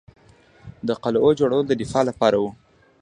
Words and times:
د 0.87 0.89
قلعو 1.03 1.29
جوړول 1.39 1.63
د 1.67 1.73
دفاع 1.81 2.03
لپاره 2.09 2.37
وو 2.39 2.49